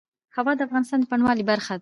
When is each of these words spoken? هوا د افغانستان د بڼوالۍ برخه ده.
هوا 0.35 0.51
د 0.57 0.61
افغانستان 0.67 0.99
د 1.01 1.05
بڼوالۍ 1.11 1.43
برخه 1.51 1.71
ده. 1.77 1.79